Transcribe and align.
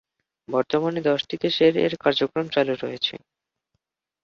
বর্তমানে 0.47 0.99
দশটি 1.01 1.35
দেশের 1.41 1.73
এর 1.77 1.93
কার্যক্রম 2.03 2.45
চালু 2.47 2.73
রয়েছে। 2.75 3.15